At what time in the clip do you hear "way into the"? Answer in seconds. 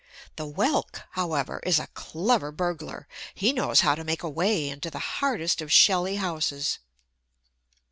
4.31-4.97